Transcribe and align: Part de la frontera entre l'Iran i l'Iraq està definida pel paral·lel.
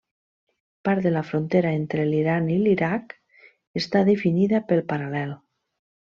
Part 0.87 1.03
de 1.07 1.11
la 1.11 1.21
frontera 1.31 1.73
entre 1.81 2.05
l'Iran 2.13 2.49
i 2.55 2.57
l'Iraq 2.63 3.13
està 3.81 4.01
definida 4.11 4.63
pel 4.73 4.81
paral·lel. 4.93 5.35